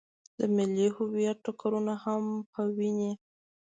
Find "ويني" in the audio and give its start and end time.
2.75-3.11